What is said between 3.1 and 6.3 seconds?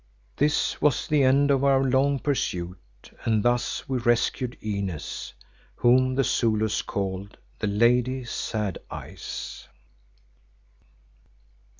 and thus we rescued Inez, whom the